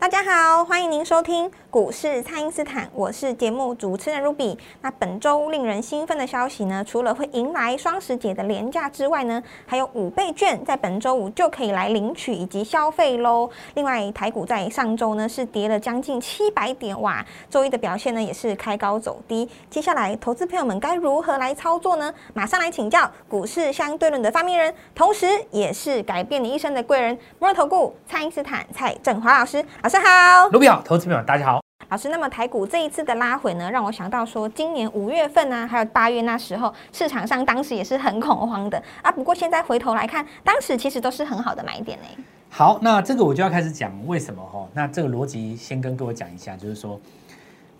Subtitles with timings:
[0.00, 4.58] 大家好，欢迎您收听股市蔡因斯坦，我是节目主持人 Ruby。
[4.82, 13.48] 那本周令人兴奋的消息呢，除了会迎来双十节的廉价之外呢，还有五倍券在本周五就可以来领取以及消费喽。
[13.74, 19.48] 另外，台股在上周呢是跌了将近七百点，哇，周一的表现呢也是开高走低。
[19.70, 22.12] 接下来，投资朋友们该如何来操作呢？
[22.34, 29.64] 马上来请教股市相对论的发明人，同时也是改变你一生的贵人——摩尔投顾蔡因斯坦蔡振华老师。
[29.84, 31.59] 老师好，卢比好，投资朋友大家好。
[31.90, 39.10] 老师，那么台股这一次的拉回呢，让我想到说，今年五月份呢，还有八月那时候，市场上当时也是很恐慌的啊。
[39.10, 42.04] 不过现在回头来看，当时其实都是很好的买点呢。
[42.48, 44.68] 好，那这个我就要开始讲为什么哈。
[44.72, 47.00] 那这个逻辑先跟各位讲一下，就是说，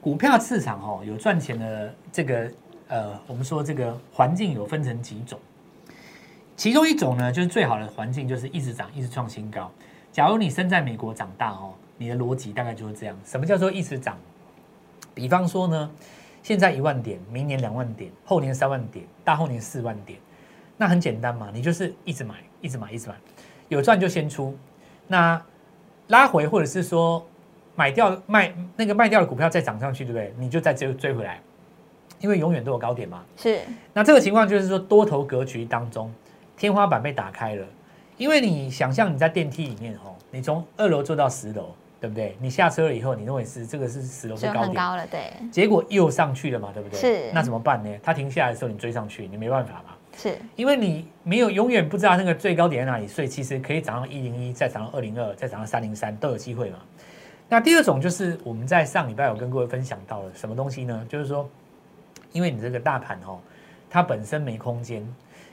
[0.00, 2.50] 股票市场哈有赚钱的这个
[2.88, 5.38] 呃，我们说这个环境有分成几种，
[6.56, 9.70] 其中一种呢，就是最好的环境就是一直涨，一直创新高。
[10.10, 13.14] 假如你生在美国长大哦，你的逻辑大概就是这样。
[13.26, 14.16] 什么叫做一直涨？
[15.12, 15.90] 比方说呢，
[16.42, 20.18] 现在一万点，明年两万点，后年三万点，大后年四万点，
[20.78, 23.14] 那很简单嘛，你就是一直买，一直买，一直买，
[23.68, 24.56] 有赚就先出。
[25.06, 25.40] 那
[26.06, 27.22] 拉回或者是说
[27.76, 30.34] 买掉卖那个卖掉的股票再涨上去，对不对？
[30.38, 31.38] 你就再追追回来，
[32.18, 33.22] 因为永远都有高点嘛。
[33.36, 33.60] 是。
[33.92, 36.10] 那这个情况就是说多头格局当中，
[36.56, 37.66] 天花板被打开了。
[38.16, 42.34] 因为你想象你在电梯里面哦，你从二楼坐到十楼，对不对？
[42.40, 45.32] 你下车了以后，你认为是这个是十楼是高点，很高了，对。
[45.50, 46.98] 结果又上去了嘛，对不对？
[46.98, 47.30] 是。
[47.32, 47.90] 那怎么办呢？
[48.02, 49.94] 它停下来的时候，你追上去，你没办法嘛。
[50.16, 50.36] 是。
[50.56, 56.78] 因为你没有永远不知道那个最高点在哪里，所以其实可以涨到一零一，再涨到二零二，再涨到三零三都有机会嘛。
[57.48, 61.04] 那第二种就是我们在上礼拜有跟各位分享到了什么东西呢？
[61.08, 61.48] 就是说，
[62.32, 63.38] 因为你这个大盘哦，
[63.90, 65.06] 它本身没空间。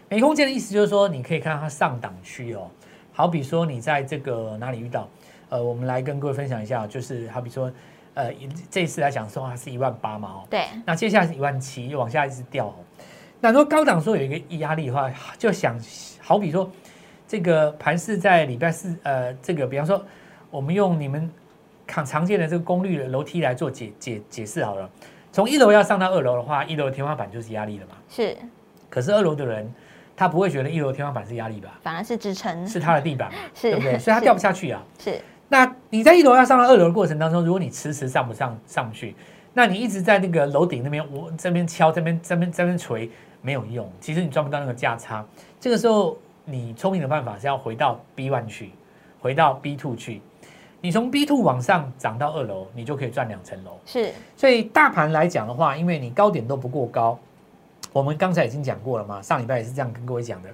[0.07, 2.69] 没空间的意思就是说，你可以看到它上档区哦，
[3.11, 5.09] 好比说你在这个哪里遇到，
[5.49, 7.71] 呃，我们来跟各位分享一下，就是好比说，
[8.13, 8.31] 呃，
[8.69, 12.73] 这一次来讲说它是一万八嘛，哦，对，那接下来是一万七，又往下一直掉，
[13.39, 15.79] 那如果高档说有一个压力的话，就想
[16.19, 16.69] 好比说
[17.27, 20.03] 这个盘是在礼拜四，呃，这个比方说
[20.49, 21.31] 我们用你们
[21.87, 24.89] 常常见的这个功率的楼梯来做解解解释好了，
[25.31, 28.35] 从一楼要上到二楼的话，一楼的天花板就是压力了嘛，是，
[28.89, 29.73] 可是二楼的人。
[30.19, 31.77] 他不会觉得一楼天花板是压力吧？
[31.83, 33.99] 反而是支撑，是他的地板，是，对不对？
[33.99, 34.83] 所以他掉不下去啊。
[34.97, 35.21] 是。
[35.49, 39.15] 那你在一楼要上到二楼的过程当中，如果你迟迟上不上上去，
[39.53, 43.09] 那你一直在那个楼顶那边，我这边敲，这边这边这边锤，
[43.41, 43.89] 没有用。
[44.01, 45.25] 其实你赚不到那个价差。
[45.59, 48.71] 这个时候，你聪明的办法是要回到 B one 去，
[49.19, 50.21] 回到 B two 去。
[50.79, 53.79] 你从 B two 往上涨到二楼，你就可以赚两层楼。
[53.85, 54.11] 是。
[54.35, 57.17] 所以大盘来讲的话，因为你高点都不过高。
[57.93, 60.49] 我们刚才已经讲过了嘛，上礼拜也是这样跟各位讲的。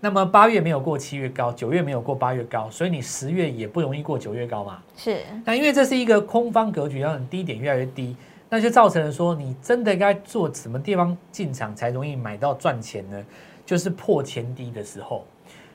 [0.00, 4.82] 那么八月没有过七月高，九月没有过八月高，所以你十月也不容易过九月高嘛。
[4.96, 5.20] 是。
[5.44, 8.14] 那因为这是一个空方格局，让你低点越来越低，
[8.48, 13.24] 那就造成了说你真的该做什么地方进场才容易买到赚钱呢？
[13.64, 15.24] 就是破前低的时候，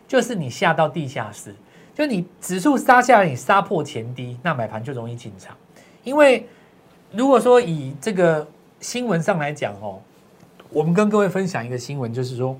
[0.08, 1.54] 就是你下到地下室，
[1.94, 5.58] 就你指数杀下来，你杀破前低，那买盘就容易进场。
[6.04, 6.48] 因为
[7.12, 8.48] 如果说以这个
[8.80, 10.00] 新闻上来讲哦。
[10.74, 12.58] 我们跟各位分享一个新闻，就是说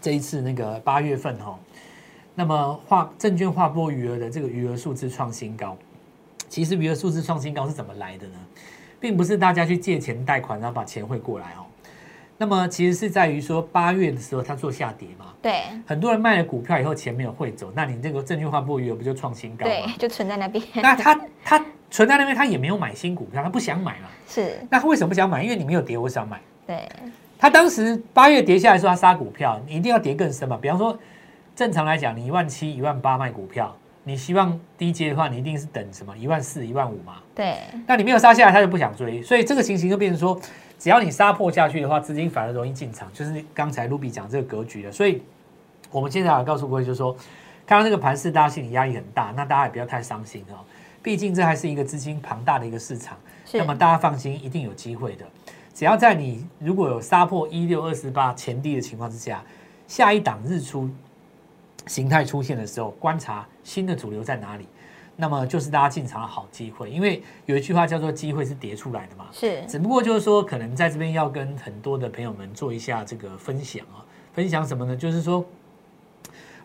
[0.00, 1.58] 这一次那个八月份哈，
[2.34, 5.76] 那么划证券划拨余额的这个余额数字创新高。
[6.48, 8.38] 其实余额数字创新高是怎么来的呢？
[9.00, 11.66] 并不是大家去借钱贷款，然后把钱汇过来哦。
[12.40, 20.64] 那么其实是在于说八月的时候它做下跌嘛，对，很多人卖了股票以后钱没有汇走，那你这个证券划拨余额不就创新高对，就存在那边。
[20.76, 24.08] 那他他存在那边，他也没有买新股票，他不想买嘛。
[24.28, 24.56] 是。
[24.70, 25.42] 那他为什么不想买？
[25.42, 26.40] 因为你没有跌，我想买。
[26.66, 26.88] 对，
[27.38, 30.58] 他当时八月跌下来说他杀股票，你一定要跌更深嘛。
[30.60, 30.98] 比方说，
[31.54, 37.14] 正常来讲，你一万七、一万八卖股票，你希望低阶的话，你一定是等什么一万四、一万五嘛。
[37.34, 40.38] 对，那你没有杀下来，他就不想追，所以这个情形就变成说，
[40.78, 44.90] 只要你杀破下去的话，资金反而容易进场，就是刚才卢比讲这个格局的。
[44.90, 45.22] 所以
[45.90, 47.16] 我们接下来告诉各位，就是说，
[47.64, 50.58] 看到这个盘势，大家心理压力很大，那大家也不要太伤心哦。
[51.02, 53.16] 毕竟这还是一个资金庞大的一个市场，
[53.52, 55.24] 那么大家放心，一定有机会的。
[55.78, 59.44] 只要在你如果有杀破一六二四八前低的情况之下，
[59.86, 60.90] 下一档日出
[61.86, 64.66] 形态出现的时候，观察新的主流在哪里。
[65.14, 69.26] 那么就是大家进场的好机会，因为有一句话叫做“机会是叠出来的”嘛。
[69.30, 74.02] 是只不过就是说，可能在这边要跟很多的朋友们做一下这个分享啊，
[74.32, 74.96] 分享什么呢？
[74.96, 75.44] 就是说，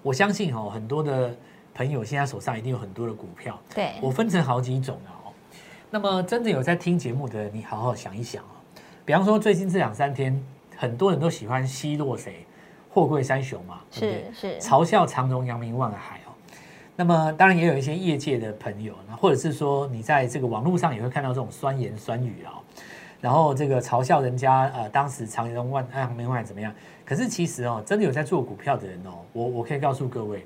[0.01, 1.38] 我相信哦，很多的
[1.75, 5.33] 朋友现在手上一定有很多的股票，对，我分成好几种啊哦。
[5.92, 8.53] 那么真的有在听节目的，你好好想一想啊。
[9.06, 10.42] 比方说，最近这两三天，
[10.78, 12.46] 很多人都喜欢奚落谁？
[12.90, 14.34] 货柜三雄嘛，对不对？
[14.34, 16.32] 是是嘲笑长荣、扬名、万海哦。
[16.96, 22.62] 那么当然也有一些业界的朋友，那或者是说你在这个网络上也会看到这种酸言酸语哦、
[23.20, 26.72] 然后这个嘲笑人家呃当时长荣万呃阳明万海怎么样？
[27.04, 30.46] 可是其实哦，真的有在做股票的人哦，我我可以告诉各位，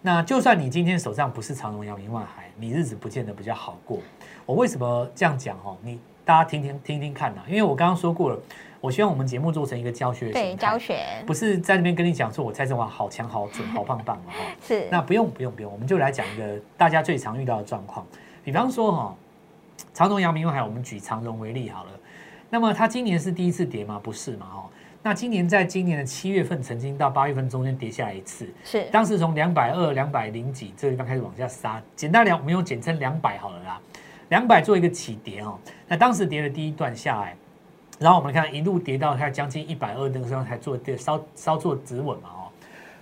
[0.00, 3.98] 那就算你今天手上不是长荣、阳明、万海，你日子不见得比较好过。
[4.46, 5.76] 我为什么这样讲哦？
[5.82, 8.38] 你大家听听听听看呐、因为我刚刚说过了，
[8.80, 14.40] 我希望我们节目做成一个教学的对教学不是在那边跟你讲说我蔡振华好强好准好棒棒嘛 哈。
[14.60, 18.04] 是那不用不用不用，我们就来讲一个大家最常遇到的状况，
[18.42, 19.16] 比方说哈、
[19.94, 21.90] 长荣、阳明、还有我们举长荣为例好了。
[22.50, 24.00] 那么它今年是第一次跌吗？
[24.02, 24.68] 不是嘛哈。
[25.04, 33.80] 那今年在今年的七月份曾经到八月份中间跌下来一次，是当时从两百二、两百零几这个地方开始往下杀，简单两我们用简称两百好了啦，
[34.28, 35.58] 两百做一个起跌哦。
[35.86, 37.36] 那当时跌的第一段下来，
[37.98, 42.42] 然后我们看一路跌到它将近一百二那个时候才做跌稍稍做止稳嘛哦。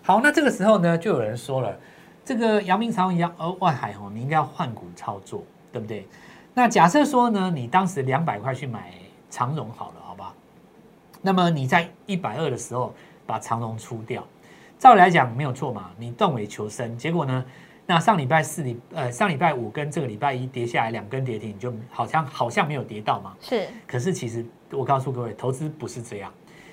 [0.02, 1.76] 好，那这个时候呢，就有人说了，
[2.24, 5.42] 这个阳明长阳呃外海哦，你应该要换股操作，
[5.72, 6.06] 对不对？
[6.52, 8.92] 那假设说呢，你当时两百块去买
[9.30, 10.32] 长荣好了，好吧？
[11.22, 12.94] 那么你在一百二的时候
[13.26, 14.22] 把长荣出掉，
[14.78, 16.96] 照理来讲没有错嘛，你断尾求生。
[16.98, 17.44] 结果呢，
[17.86, 23.34] 那上礼拜四礼呃上礼拜五跟这个礼拜一跌下来两根跌停，你就好像好像没有跌到嘛。
[23.40, 26.32] 是可是其实我告诉各位，投资不是这样，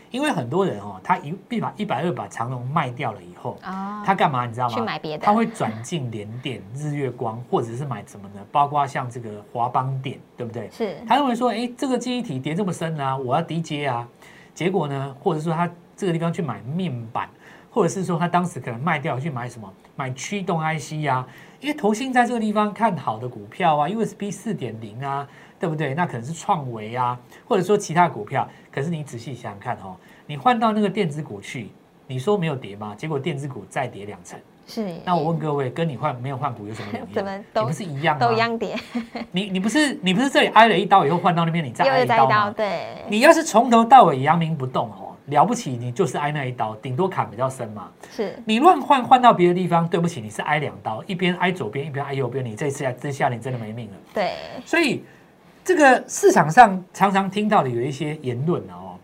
[0.09, 4.73] 因为很多人哦，他一必把一百二把长荣卖掉了以后，啊，他干嘛你知道吗？
[4.75, 8.39] 去买别的他会转进联电、日月光，或者是买什么呢？
[8.51, 10.69] 包括像这个华邦电，对不对？
[10.71, 14.07] 是他认为说，哎，这个记忆体跌这么深啊，我要低阶啊。
[14.53, 17.29] 结果呢，或者说他这个地方去买面板，
[17.69, 21.27] 或者是说他当时可能卖掉去买什么，买驱动 IC 啊，
[21.59, 25.27] 因为投信在这个地方看好的股票啊，USB 四点零啊，
[25.59, 25.93] 对不对？
[25.93, 28.47] 那可能是创维啊，或者说其他股票。
[28.71, 29.95] 可是你仔细想想看哦，
[30.25, 31.69] 你换到那个电子股去，
[32.07, 32.95] 你说没有跌吗？
[32.97, 34.39] 结果电子股再跌两成。
[34.65, 34.95] 是。
[35.03, 37.13] 那我问各位，跟你换没有换股有什么两样？
[37.13, 38.25] 怎么都你不是一样吗？
[38.25, 38.77] 都一样跌，
[39.31, 42.51] 你你不是你不是这里挨了一刀以后换到那边你再挨一刀，一刀吗？
[42.55, 47.89] 对，你要是从头到尾扬名不动哦，了不起你就是挨那一刀，顶多砍比较深嘛。
[48.11, 53.93] 是你乱换换到别的地方，对不起，你是挨两刀，一边挨左边，一边挨右边，你这次这下你真的没命了。
[54.13, 54.33] 对，
[54.63, 55.03] 所以
[55.63, 58.95] 这个市场上常常听到的有一些言论啊哦，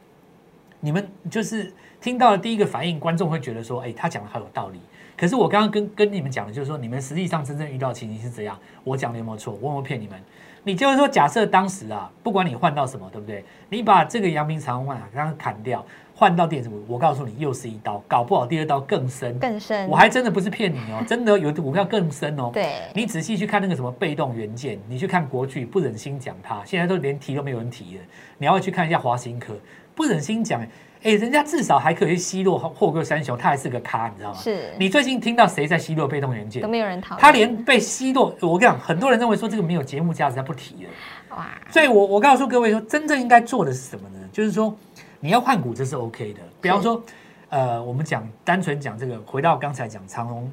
[0.79, 4.79] 你们就是听到的第一个反应，观众会觉得说，哎，他讲的好有道理。
[5.17, 8.55] 可是我刚刚跟跟你们讲的就是说，你们实际上真正遇到的情形是怎样？
[8.83, 9.57] 我讲的有没有错？
[9.59, 10.19] 我有没有骗你们？
[10.63, 13.43] 你就是说，假设当时啊，不管你换到什么，对不对？
[13.69, 15.83] 你把这个阳明长万刚刚砍掉，
[16.19, 19.37] 换到电子股，我告诉你，又是一刀，搞不好第二刀更深。
[19.37, 22.49] 更深，我还真的不是骗你哦， 真的有的股票更深哦。
[22.51, 28.01] 对，你仔细去看那个什么被动元件，你去看国巨，不忍心讲它，现在都连提都没有人提了。
[28.39, 29.53] 你要去看一下华新科，
[29.93, 30.59] 不忍心讲，
[31.03, 34.39] 哎，人家至少还可以去奚落货柜三雄，他还是个咖，你知道吗？
[34.39, 36.67] 是你最近听到谁在奚落被动元件都？
[36.67, 40.89] 没有人讨论，他连被奚落，我跟你讲，很多人认为说这个没有节目价值，他不提了。
[41.35, 44.19] 哇，所以我我告诉各位说，真正应该做的是什么呢？
[44.31, 44.75] 就是说
[45.19, 46.41] 你要换股，这是 OK 的。
[46.61, 47.01] 比方说，
[47.49, 50.51] 呃，我们讲单纯讲这个，回到刚才讲长隆、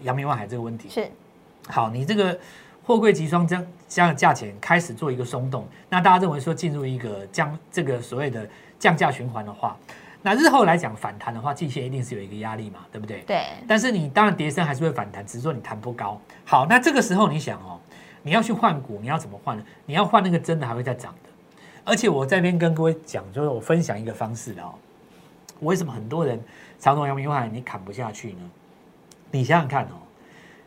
[0.00, 1.08] 阳明万海这个问题，是
[1.68, 2.38] 好，你这个
[2.84, 8.48] 货柜集装箱这样的价钱开始做一个松动，那大家认为说进入一个降这个所谓的
[8.78, 9.76] 降价循环的话，
[10.22, 13.20] 那日后来讲反弹的话，季线一定是有一个压力嘛，对不对？
[13.26, 16.20] 对，但是你当然跌升还是会反弹，只是说你弹不高。
[16.44, 17.78] 好，那这个时候你想哦，
[18.22, 19.62] 你要去换股，你要怎么换呢？
[19.84, 21.30] 你要换那个真的还会再涨的。
[21.88, 24.74] 而且我在这边跟各位讲，就是我分享一个方式的哦。
[25.60, 26.38] 为什么很多人
[26.78, 28.50] 长荣、阳明、万海你砍不下去呢？
[29.30, 29.96] 你想想看哦，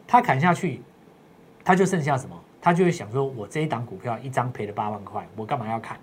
[0.08, 0.82] 他砍下去，
[1.64, 2.36] 他就剩下什么？
[2.60, 5.98] 他就会想说，我这一档股票一张赔了八万块，我干嘛要砍？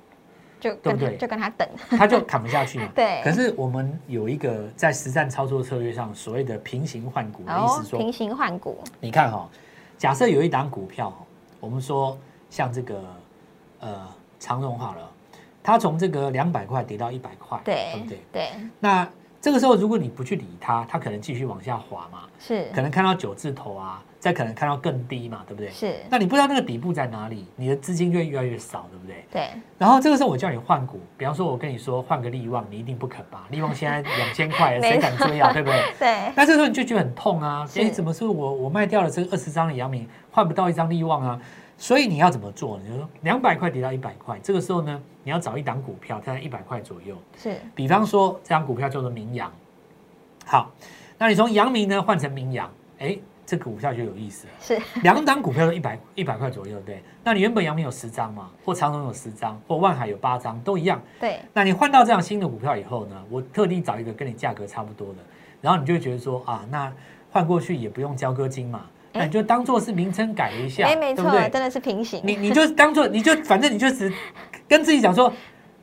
[0.61, 2.89] 就对不对就跟他等，他就砍不下去嘛。
[2.95, 9.49] 对可是我们有一个在实战操作策略上所谓的平行换股的意哦思，说，平行换股，你看哈、
[9.97, 11.13] 假设有一档股票，
[11.61, 12.17] 我们说
[12.51, 13.01] 像这个
[13.81, 14.09] 呃
[14.39, 15.11] 长荣好了，
[15.63, 18.19] 它从这个两百块跌到一百块，对对不对？
[18.33, 18.49] 对，
[18.81, 19.09] 那
[19.41, 25.71] 这个时候如果你不去理它，它可能继续往下滑嘛，是可能看到九字头啊，再可能看到更低嘛，对不对？
[25.71, 29.25] 是，那你不知道那个底部在哪里，你的资金就会越来越少，对不对？
[29.31, 33.47] 对，然后这个时候我叫你换股，比方说我跟你说换个利旺，你一定不肯吧？
[33.51, 35.53] 利旺现在两千块谁敢追啊？
[35.53, 35.83] 对不对？
[36.01, 37.65] 对，那这时候你就觉得很痛啊！
[37.65, 41.41] 是哎，怎么是我我卖掉了这个二十张的阳明，换不到一张利旺啊？
[41.79, 42.79] 所以你要怎么做？
[42.83, 47.17] 你就说两百块跌到一百块，这个时候呢，你要找一档股票，它在一百块左右。
[47.37, 49.51] 是比方说这张股票叫做明阳，
[50.45, 50.73] 好，
[51.17, 52.69] 那你从阳明呢换成明阳，
[52.99, 53.17] 哎，
[53.47, 54.53] 这股票就有意思了。
[54.61, 57.01] 是，两档股票都一百一百块左右，对？
[57.23, 61.01] 那你原本阳明有十张嘛，或长荣有十张，或万海有八张，都一样。
[61.21, 65.19] 对，那你换到这样新的股票以后呢，我特地找一个跟你价格差不多的，
[65.61, 66.93] 然后你就会觉得说啊，那
[67.31, 71.49] 换过去也不用交割金嘛，那你就当做是名称改一下，哎，没错，对不对？
[71.51, 74.13] 真的是平行，你你就当做你就反正你就只
[74.69, 75.33] 跟自己讲说，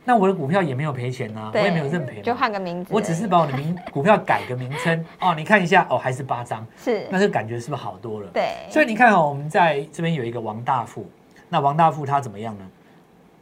[0.03, 8.29] 那我的股票也没有赔钱啊、我也没有认赔，就换个名字，我只是把我的名股票改个名称哦，你看一下哦，还是八张，是那，这个感觉是不是好多了？
[8.33, 11.09] 对，所以你看哦，我们在这边有一个王大富，
[11.49, 12.65] 那王大富他怎么样呢？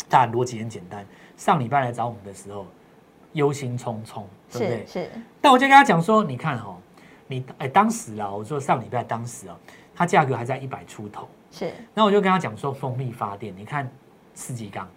[0.09, 1.03] 他逻辑很简单，
[1.35, 2.67] 上礼拜来找我们的时候，
[3.33, 4.21] 忧心忡忡，
[4.51, 4.93] 对不对是？
[5.03, 5.09] 是，
[5.41, 6.77] 但我就跟他讲说，你看哦，
[7.27, 9.57] 你哎当时啊，我说上礼拜当时啊，
[9.95, 13.89] 它价格还在一百出头，是，那我就跟他讲说，蜂蜜发电，你看
[14.33, 14.87] 四季钢，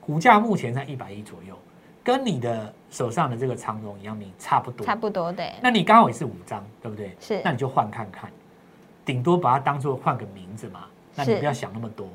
[0.00, 1.58] 股价目前在一百一左右，
[2.02, 7.16] 跟你的手上的这个长荣、阳明差不多，差不多，对，那你刚好也是五张，对不对？
[7.20, 8.30] 是那你就换看看，
[9.04, 10.84] 顶多把它当做换个名字嘛。
[11.16, 12.08] 那你不要想那么多。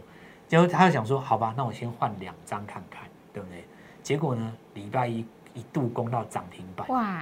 [0.46, 3.64] 结果他就想说，好吧，那我先换两张看看，对不对？
[4.04, 6.86] 结果呢，礼拜一一度攻到涨停板。
[6.90, 7.22] 哇，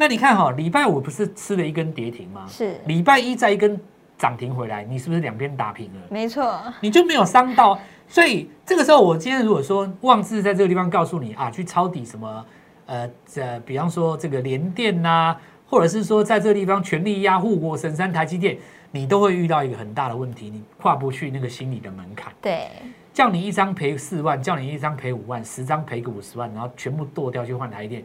[0.00, 2.46] 那你看哈、礼拜五不是吃了一根跌停吗？
[2.48, 3.78] 是，礼拜一再一根
[4.16, 6.00] 涨停回来，你是不是两边打平了？
[6.08, 7.78] 没错，你就没有伤到。
[8.08, 12.46] 所以这个时候，我今天如果说妄自在这个地方告诉你啊，去抄底什么，
[12.86, 15.36] 呃，这比方说这个联电呐、
[15.68, 18.56] 或者是说在这个地方全力压护国神山台积电，
[18.90, 22.32] 你都会遇到一个很大的问题，你跨不去那个心理的门槛。
[22.40, 22.70] 对，
[23.12, 28.02] 叫你一张赔四万，叫你一张赔五万，十张赔个五十万，然后全部剁掉去换台电，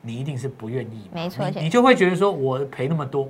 [0.00, 1.08] 你一定是不愿意。
[1.12, 3.28] 没错你你就会觉得说我赔那么多，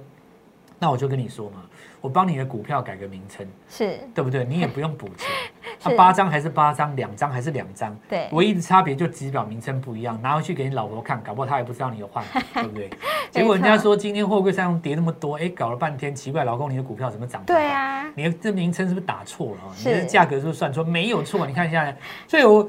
[0.79, 1.63] 那我就跟你说嘛，
[2.01, 4.45] 我帮你的股票改个名称，是，对不对？
[4.45, 5.27] 你也不用补钱，
[5.81, 12.91] 它八张还是八张，两张还是两张，对，唯一的差别就只表名称不一样，拿回去给你老婆看，搞不好她也不知道你有换， 对不对？
[13.31, 17.43] 结果人家说今天货柜上跌那么多，哎，搞了半天，奇怪，老公你的股票怎么涨？
[17.45, 19.61] 对，啊，你的这名称是不是打错了？
[19.65, 20.85] 哦你的价格是不是算错？
[20.85, 21.95] 没有错，你看一下，
[22.27, 22.67] 所以我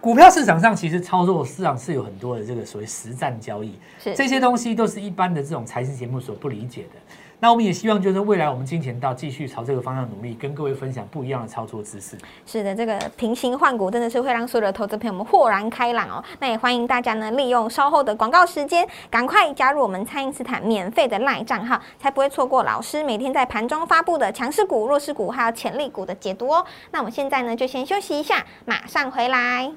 [0.00, 7.00] 股票市场上其实操作市场是有很多的这个所谓实战交易，是，这些东西都是一般的这种财经节目所不理解的。
[7.40, 12.16] 那我们也希望就是未来我们金钱道继续朝这个方向努力，跟各位分享不一样的操作知识。
[12.44, 16.24] 是的，这个平行换股真的是会让所有的投资朋友们豁然开朗哦。
[16.40, 26.64] 那也欢迎大家呢利用稍后的广告时间，赶快加入我们蔡因斯坦免费的赖账号，才不会错过老师每天在盘中发布的强势股、弱势股还有潜力股的解读哦。
[26.90, 29.70] 那我们现在呢就先休息一下，马上回来。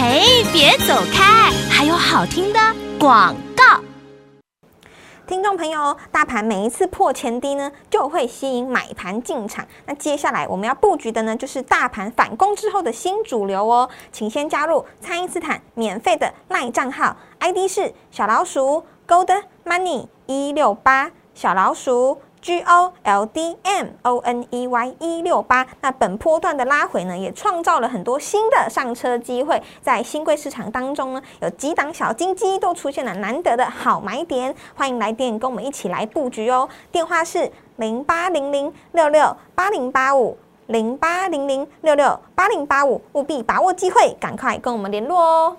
[0.00, 2.60] 嘿，别走开，还有好听的
[3.00, 3.80] 广告。
[5.26, 9.66] 听众朋友，大盘每一次破前低呢，就会吸引买盘进场。
[9.86, 13.90] 那接下来我们要布局的呢，就是大盘反攻之后的新主流哦。
[14.12, 25.66] 请先加入蔡因斯坦免费的赖账号，ID 是小老鼠 Gold Money 一六八，小老鼠 G O L D M O N E Y 一六八。
[25.82, 29.62] 那本波段的拉回呢，也创造了很多新的上车机会。
[29.82, 36.66] 在新贵市场当中呢，有几档小金鸡都出现了难得的好买点，欢迎来电跟我们一起来布局哦。
[36.90, 40.38] 电话是零八零零六六八零八五。
[40.68, 45.56] 零八零零六六八零八五，务必把握机会，赶快跟我们联络哦。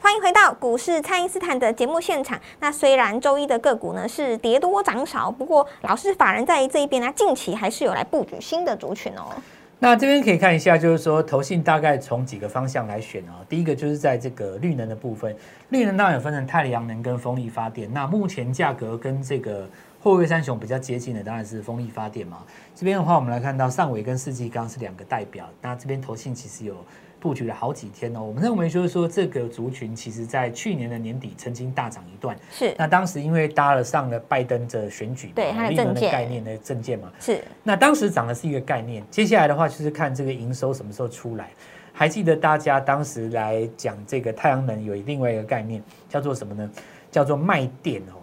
[0.00, 2.38] 欢迎回到股市，蔡因斯坦的节目现场。
[2.60, 9.34] 那虽然周一的个股呢是跌多涨少，不过老师法人在这一边呢，近期还是有来布局新的族群哦。
[9.80, 13.44] 那这边可以看一下，就是说投信大概从几个方向来选哦。
[13.48, 15.36] 第一个就是在这个绿能的部分，
[15.70, 17.92] 绿能当然有分成太阳能跟风力发电。
[17.92, 19.68] 那目前价格跟这个
[20.00, 22.38] 货柜三雄比较接近的，当然是风力发电嘛。
[22.74, 25.48] 这边的话，我们来看到上尾跟世纪钢是两个代表。
[25.60, 26.74] 那这边投信其实有
[27.20, 28.22] 布局了好几天哦。
[28.22, 32.36] 我们认为就是说，这个族群其实在去年的年底曾经大涨一段。
[32.50, 41.50] 是那当时因为搭了上了拜登的选举，对他的绿能的政见概念的证件嘛，是，那当时涨的是一个概念，接下来的话就是看这个营收什么时候出来。
[41.92, 46.70] 还记得大家当时来讲这个太阳能有另外一个概念，叫做什么呢？
[47.10, 48.17] 叫做卖电哦。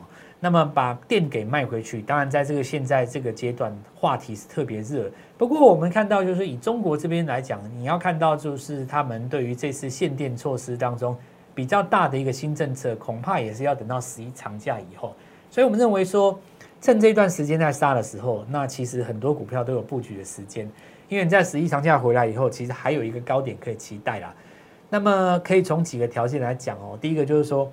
[0.46, 5.10] 那么把电给卖回去，当然在这个现在这个阶段，话题是特别热。
[5.40, 11.18] 不过我们看到，就是以中国这边来讲，你要看到就是他们对于这次限电措施当中，
[11.56, 15.16] 比较大的一个新政策，恐怕也是要等到十一长假以后。
[15.50, 16.40] 所以我们认为说，
[16.80, 20.70] 趁这段时间在杀的时候，那其实很多股票都有布局的时间，
[21.10, 24.32] 因为你在十一长假回来以后，其实还有一个高点可以期待啦。
[24.92, 27.68] 那么可以从几个条件来讲哦，第一个就是说，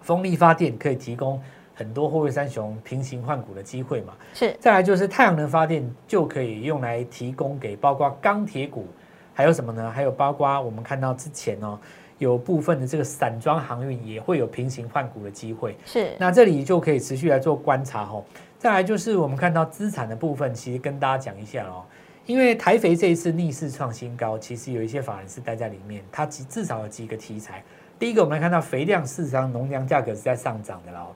[0.00, 1.38] 风力发电可以提供
[1.80, 4.12] 很多货柜三雄平行换股的机会嘛。
[4.34, 8.86] 是再来就是太阳能发电就可以用来提供给包括钢铁股，
[9.32, 9.90] 还有什么呢？
[9.90, 11.78] 还有包括我们看到之前哦，
[12.18, 15.74] 有部分的这个散装航运也会有平行换股的机会。
[15.86, 18.22] 是那这里就可以持续来做观察哦。
[18.58, 21.82] 再来就是我们看到资产的部分，其实跟大家讲一下哦，
[22.26, 27.64] 因为台肥这一次逆势创新高，其实有一些法人是待在里面，它几至少有几个题材。
[27.98, 31.08] 第一个，我们来看到肥料市场农粮价格是在上涨的啦、哦。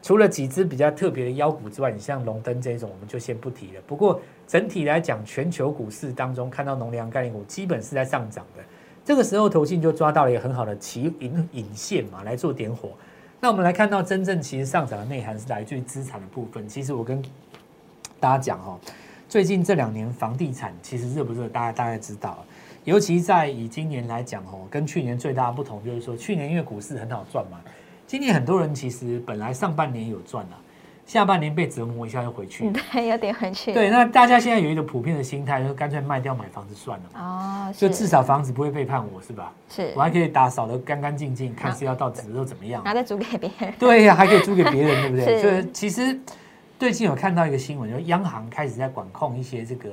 [0.00, 3.82] 除了几只比较特别的妖股之外，你像龙灯这种，我们就先不提了。
[3.86, 8.62] 不过整体来讲，全球股市当中看到农粮概念股基本是在上涨的。
[9.04, 12.90] 这个时候，投信就抓到了一个很好的起引引线嘛，来做点火。
[13.40, 16.68] 那我们来看到真正其实上涨的内涵是来自于资产的部分。
[16.68, 17.22] 其实我跟
[18.20, 18.78] 大家讲哦，
[19.28, 22.44] 最近这两年房地产其实热不热，大家大概知道。
[22.84, 27.60] 尤其在以今年来讲哦，跟去年最大的不同就是说，去年因为股市很好赚嘛，
[28.08, 30.56] 今年很多人其实本来上半年有赚了，
[31.04, 32.68] 下半年被折磨一下又回去。
[32.72, 33.70] 对，有点回去。
[33.74, 39.52] 对，那大家现在有一个普遍的心态，就是干脆卖掉买房子算了嘛，哦，就至少房子不会背叛我，是吧？
[39.68, 42.82] 是我还可以打扫得干干净净，看是要到值又怎么样？
[42.82, 43.72] 然后再租给别人。
[43.78, 45.36] 对呀、还可以租给别人，对不对？
[45.36, 46.18] 是所以其实
[46.78, 49.90] 最近有看到一个新闻，就是央行开始在管控一些这个，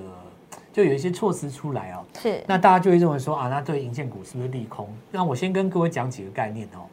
[0.71, 2.05] 就有一些措施出来哦。
[2.21, 4.87] 是那大家就会认为说啊，那对银建股是不是利空？
[5.11, 6.87] 那我先跟各位讲几个概念哦。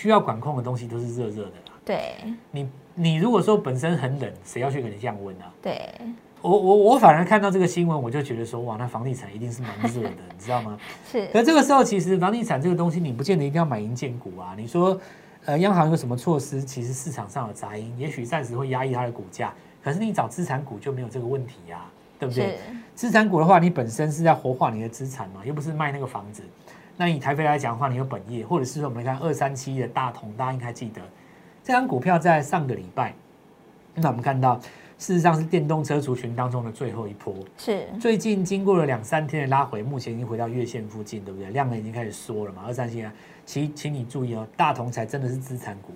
[0.00, 1.72] 需要管控的东西都是热热的啦。
[1.84, 2.14] 对
[2.50, 5.52] 你你如果说本身很冷，谁要去给你降温啊？
[5.60, 5.92] 对
[6.40, 10.78] 我我我反而看到这个新闻，我就觉得说哇，那房地产一定是蛮热的， 你知道吗？
[11.06, 14.54] 是可这个时候，其实房地产这个东西，你不见得一定要买银建股啊。
[14.56, 14.98] 你说，
[15.44, 16.62] 呃，央行有什么措施？
[16.62, 19.52] 其实市场上有杂音，也许暂时会压抑它的股价。
[19.84, 21.84] 可是你找资产股就没有这个问题呀、
[22.18, 22.58] 对不对？
[22.94, 26.42] 资产股的话，你本身是在活化你的资产嘛，又不是卖那个房子。
[27.00, 31.00] 那以台北来讲的话，你有本业，或者是说我们来看二三七的大同，大家应该记得，
[31.64, 33.14] 这张股票在上个礼拜，
[33.94, 34.60] 那我们看到，
[34.98, 37.34] 事实上是电动车族群当中的最后一波。
[37.56, 41.48] 是最近经过了两三天的拉回，目前已经回到月线附近，对不对？
[41.52, 42.64] 量能已经开始缩了嘛。
[42.66, 43.10] 二三七啊，
[43.46, 45.94] 请请你注意哦，大同才真的是资产股，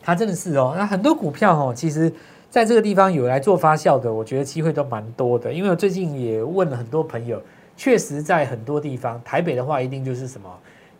[0.00, 0.76] 它真的是哦。
[0.78, 2.12] 那很多股票哦，其实
[2.48, 5.52] 在这个地方有来做发酵的，我觉得机会都蛮多的。
[5.52, 7.42] 因为我最近也问了很多朋友，
[7.76, 10.48] 确实在很多地方，台北的话一定就是什么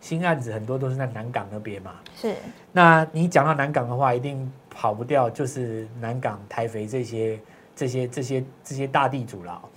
[0.01, 1.91] 新案子，很多都是在南港那边嘛。
[2.15, 2.33] 是
[2.71, 7.39] 那你讲到南港的话，一定跑不掉，就是南港、台肥这些、
[7.75, 9.69] 这些、这些、这些大地主了哦。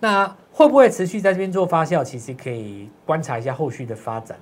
[0.00, 2.04] 那会不会持续在这边做发酵？
[2.04, 4.38] 其实可以观察一下后续的发展。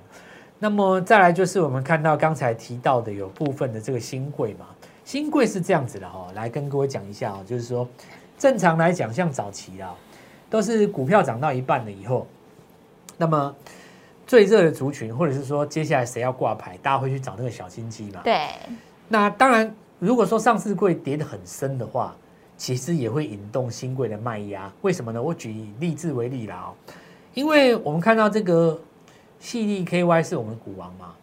[0.59, 4.67] 那么再来就是我们看到刚才提到的有部分的这个新贵嘛，
[5.03, 7.87] 新贵是这样子的哈、来跟各位讲一下哦，就是说
[8.37, 9.93] 正常来讲，像早期啊，
[10.53, 12.27] 都是股票涨到一半了以后，
[13.17, 13.55] 那么
[14.27, 18.21] 最热的族群，或者是说接下来谁要挂牌，大家会去找那个小金鸡嘛。
[18.23, 18.51] 对
[19.07, 22.15] 那当然，如果说上市柜跌得很深的话，
[22.55, 24.71] 其实也会引动新贵的卖压。
[24.83, 25.19] 为什么呢？
[25.19, 26.93] 我举以励志为例啦哦，
[27.33, 28.79] 因为我们看到这个
[29.39, 31.15] 细粒 KY 是我们股王嘛，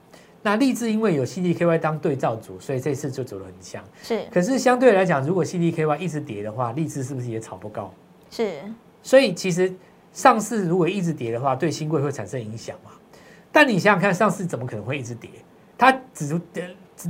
[0.42, 3.84] 那励志因为有 CDKY 当对照组，所以这次就走得很强。
[4.02, 7.94] 是可是相对来讲，如果 CDKY 一直跌的话，励志是不是也炒不高？
[8.28, 8.60] 是
[9.02, 9.72] 所以其实
[10.12, 12.90] 上市如果一直跌的话，对新贵会产生影响嘛。
[13.52, 15.30] 但你想想看，上市怎么可能会一直跌？
[15.76, 16.40] 它只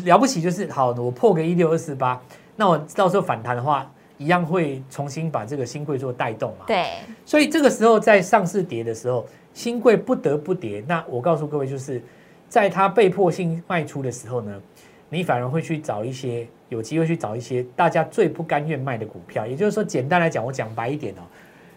[0.04, 2.20] 了不起就是好，我破个一六二四八，
[2.56, 6.64] 那我到时候反弹的话，一样会重新把这个新贵做带动嘛。
[6.66, 6.86] 对
[7.26, 10.84] 所以这个时候在上市跌的时候，新贵不得不跌。
[10.86, 12.00] 那我告诉各位，就是
[12.48, 14.60] 在它被迫性卖出的时候呢，
[15.08, 19.44] 你反而会去找一些有机会去找一些大家最不甘愿卖的股票。
[19.44, 21.22] 也就是说，简单来讲，我讲白一点哦，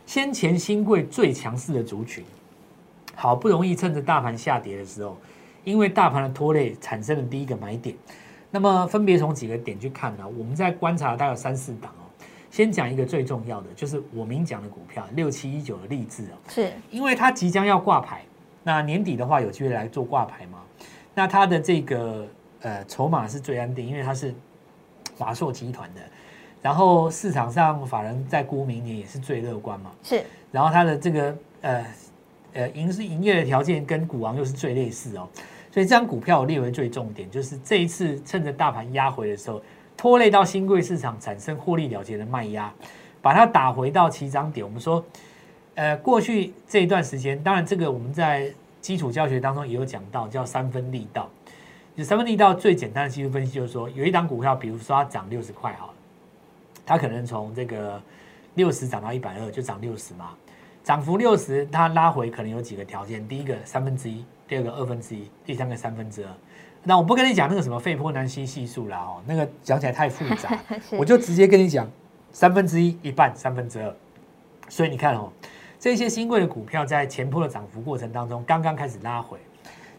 [0.05, 2.23] 先前新贵最强势的族群，
[3.15, 5.17] 好不容易趁着大盘下跌的时候，
[5.63, 7.95] 因为大盘的拖累产生了第一个买点。
[8.51, 10.23] 那么分别从几个点去看呢？
[10.37, 12.03] 我们在观察大概有三四档哦。
[12.51, 18.21] 先讲一个最重要的，就是我明讲的股票六七一九的励志哦，是因为它即将要挂牌，
[18.61, 20.59] 那年底的话有机会来做挂牌嘛？
[21.15, 22.27] 那它的这个
[22.61, 24.31] 呃筹码是最安定，因为它是
[25.17, 26.01] 华硕集团的，
[26.63, 31.85] 然后市场上法人在估明年也是最乐观嘛，是然后它的这个呃
[32.53, 35.27] 呃营是营业的条件跟股王又是最类似哦，
[35.69, 39.61] 所以这张股票我列为最重点，就是这一次趁着大盘压回的时候，
[39.97, 42.73] 拖累到新贵市场产生获利了结的卖压，
[43.21, 44.65] 把它打回到起涨点。
[44.65, 45.03] 我们说，
[45.75, 48.49] 呃，过去这一段时间，当然这个我们在
[48.79, 51.29] 基础教学当中也有讲到，叫三分力道。
[51.95, 55.92] 就三分力道最简单的技术分析，就是说有一档股票，比如说它涨六十块好了，
[56.85, 58.01] 它可能从这个
[58.55, 60.31] 六十涨到一百二，就涨六十嘛。
[60.83, 66.29] 涨幅六十，它拉回可能有几个条件：第一个三分之一，第二个二分之一，第三个三分之二。
[66.83, 70.59] 那我不跟你讲那个什么费波南西系数啦，哦，那个讲起来太复杂，
[70.99, 71.89] 我就直接跟你讲
[72.33, 73.95] 三分之一、一半、三分之二。
[74.67, 75.31] 所以你看哦，
[75.79, 79.37] 这些新贵的股票在前坡的涨幅过程当中，刚刚开始拉回，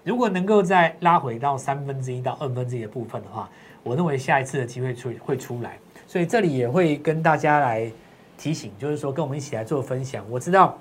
[0.02, 3.48] 如果能够再拉回到三分之一到二分之一的部分的话，
[3.82, 5.78] 我认为下一次的机会出会出来。
[6.06, 7.90] 所以这里也会跟大家来
[8.36, 10.24] 提醒，就是说跟我们一起来做分享。
[10.30, 10.78] 我知道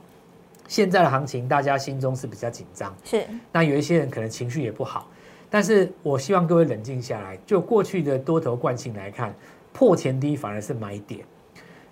[0.68, 5.08] 现在的行情，大家心中是比较紧张，是那有一些人可能情绪也不好。
[5.50, 9.34] 但是我希望各位冷静下来，就过去的多头惯性来看，
[9.72, 11.24] 破前低反而是买点。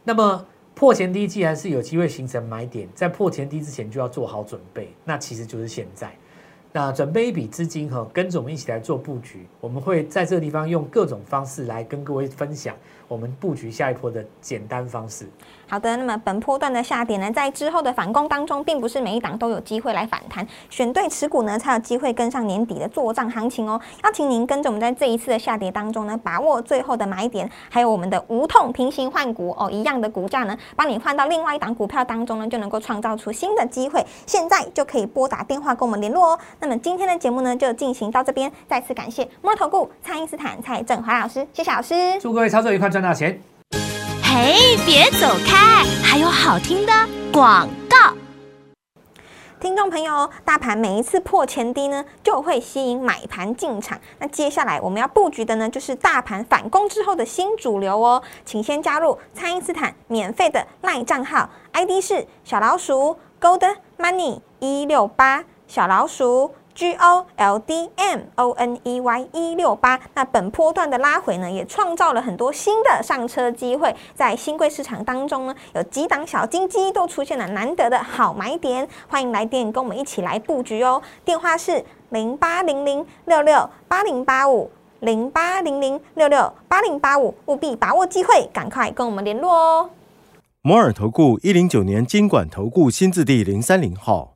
[0.04, 6.12] 那么破前低既然是有机会形成买点，在破前低之前就要做好准备，那其实就是现在。
[6.74, 9.46] 那准备一笔资金哈，跟着我们一起来做布局。
[9.60, 12.76] 我们会在这个地方用各种方式来跟各位分享
[13.12, 15.30] 我们布局下一波的简单方式。
[15.68, 23.80] 好的，那么本波段的下跌呢，在之后的反攻当中，并不是每一档都有机会来反弹，选对持股呢，才有机会跟上年底的做账行情哦。
[24.06, 34.06] 邀请您跟着我们在这一次的下跌当中呢，把握最后的买点，还有我们的无痛平行换股哦，一样的股价呢，帮你换到另外一档股票当中呢，就能够创造出新的机会。
[34.26, 36.40] 现在就可以拨打电话跟我们联络哦。
[36.60, 42.20] 那么今天的节目呢，就进行到这边，再次感谢摩头顾蔡英斯坦蔡振华老师，谢谢老师。
[42.22, 43.42] 祝各位操作愉快，赚大钱！
[44.24, 46.94] 嘿，别走开，还有好听的
[47.34, 48.14] 广告。
[49.60, 54.00] 听众朋友，大盘每一次破前低呢，就会吸引买盘进场。
[54.20, 58.22] 那接下来我们要布局的呢，就是大盘反攻之后的新主流哦。
[58.46, 66.56] 请先加入蔡因斯坦免费的赖账号，ID 是小老鼠 Gold Money 一六八，小老鼠。
[66.74, 73.96] G O L D M O N E Y 一六八，那本波段的拉回呢，也创造了很多新的上车机会。
[74.16, 81.02] 在新贵市场当中呢，有几档小金鸡都出现了难得的好买点，欢迎来电跟我们一起来布局哦。
[81.26, 84.70] 电话是零八零零六六八零八五
[85.02, 89.90] 零八零零六六八零八五，务必把握机会，赶快跟我们联络哦。
[90.62, 94.36] 摩尔投顾一零九年经管投顾新字第零三零号。